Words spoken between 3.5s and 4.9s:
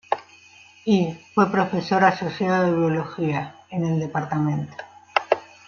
en el Dto.